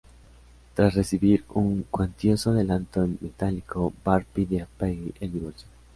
[0.73, 5.67] Tras recibir un cuantioso adelanto en metálico, Bart pide a Peggy el divorcio.